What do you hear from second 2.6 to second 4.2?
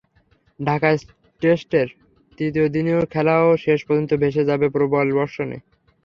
দিনের খেলাও শেষ পর্যন্ত